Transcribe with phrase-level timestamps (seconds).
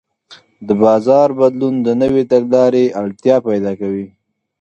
[0.67, 4.07] د بازار بدلون د نوې تګلارې اړتیا پیدا کوي.